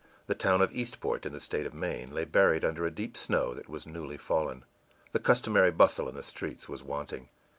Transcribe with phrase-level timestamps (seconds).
[0.25, 3.53] The town of Eastport, in the state of Maine, lay buried under a deep snow
[3.53, 4.65] that was newly fallen.
[5.11, 7.29] The customary bustle in the streets was wanting.